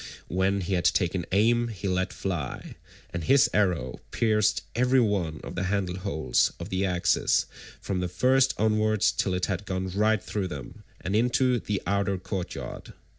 When 0.29 0.61
he 0.61 0.73
had 0.73 0.85
taken 0.85 1.27
aim 1.31 1.67
he 1.67 1.87
let 1.87 2.11
fly, 2.11 2.73
and 3.11 3.23
his 3.23 3.47
arrow 3.53 3.99
pierced 4.09 4.63
every 4.73 4.99
one 4.99 5.39
of 5.43 5.53
the 5.53 5.65
handle 5.65 5.97
holes 5.97 6.51
of 6.59 6.69
the 6.69 6.83
axes 6.83 7.45
from 7.79 7.99
the 7.99 8.07
first 8.09 8.55
onwards 8.57 9.11
till 9.11 9.35
it 9.35 9.45
had 9.45 9.65
gone 9.67 9.89
right 9.89 10.23
through 10.23 10.47
them, 10.47 10.83
and 11.01 11.15
into 11.15 11.59
the 11.59 11.83
outer 11.85 12.17
courtyard. 12.17 12.93